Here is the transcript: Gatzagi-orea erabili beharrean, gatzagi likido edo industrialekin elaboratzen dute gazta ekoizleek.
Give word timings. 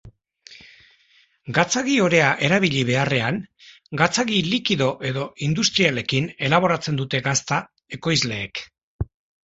Gatzagi-orea 1.57 2.31
erabili 2.47 2.81
beharrean, 2.91 3.39
gatzagi 4.03 4.41
likido 4.49 4.91
edo 5.13 5.29
industrialekin 5.51 6.35
elaboratzen 6.49 7.03
dute 7.05 7.27
gazta 7.31 7.65
ekoizleek. 8.01 8.69